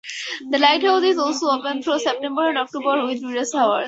The 0.49 0.57
lighthouse 0.57 1.03
is 1.03 1.19
also 1.19 1.45
open 1.49 1.83
through 1.83 1.99
September 1.99 2.49
and 2.49 2.57
October 2.57 3.05
with 3.05 3.21
reduced 3.21 3.53
hours. 3.53 3.79